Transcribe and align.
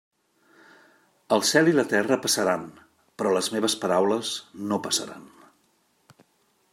El 1.37 1.43
cel 1.49 1.69
i 1.71 1.75
la 1.75 1.85
terra 1.91 2.17
passaran, 2.23 2.65
però 3.21 3.35
les 3.35 3.51
meves 3.57 3.77
paraules 3.85 4.35
no 4.73 4.83
passaran. 4.89 5.29